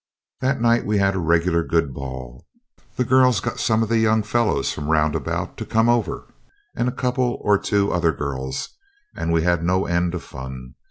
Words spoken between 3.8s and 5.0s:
of the young fellows from